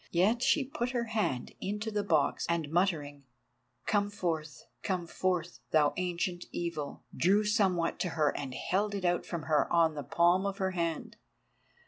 Yet 0.09 0.41
she 0.41 0.65
put 0.65 0.89
her 0.97 1.03
hand 1.13 1.53
into 1.61 1.91
the 1.91 2.03
box, 2.03 2.47
and 2.49 2.71
muttering 2.71 3.23
"Come 3.85 4.09
forth—come 4.09 5.05
forth, 5.05 5.59
thou 5.69 5.93
Ancient 5.95 6.45
Evil," 6.51 7.03
drew 7.15 7.43
somewhat 7.43 7.99
to 7.99 8.09
her 8.17 8.35
and 8.35 8.55
held 8.55 8.95
it 8.95 9.05
out 9.05 9.27
from 9.27 9.43
her 9.43 9.71
on 9.71 9.93
the 9.93 10.01
palm 10.01 10.47
of 10.47 10.57
her 10.57 10.71
hand. 10.71 11.17